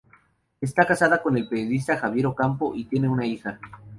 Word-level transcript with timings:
Está 0.59 0.87
casada 0.87 1.21
con 1.21 1.37
el 1.37 1.47
periodista 1.47 1.95
Javier 1.95 2.25
Ocampo 2.25 2.73
y 2.73 2.85
tiene 2.85 3.07
una 3.07 3.23
hija. 3.27 3.59